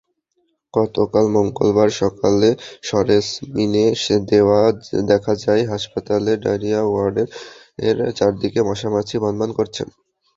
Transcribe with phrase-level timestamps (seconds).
[0.73, 2.49] গতকাল মঙ্গলবার সকালে
[2.83, 3.85] সরেজমিনে
[5.11, 7.27] দেখা যায়, হাসপাতালের ডায়রিয়া ওয়ার্ডের
[8.17, 9.81] চারদিকে মশা-মাছি ভনভন করছে।